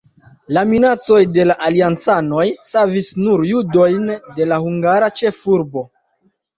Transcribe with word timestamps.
La 0.57 0.61
minacoj 0.69 1.19
de 1.35 1.45
la 1.49 1.57
aliancanoj 1.67 2.47
savis 2.71 3.13
nur 3.27 3.47
judojn 3.53 4.11
de 4.19 4.53
la 4.53 4.63
hungara 4.69 5.15
ĉefurbo. 5.23 5.91